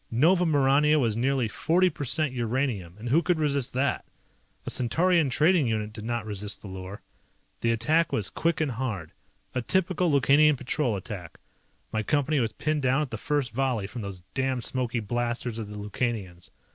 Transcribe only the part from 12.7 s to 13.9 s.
down at the first volley